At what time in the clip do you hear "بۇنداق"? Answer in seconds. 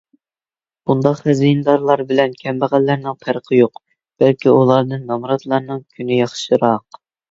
0.89-1.19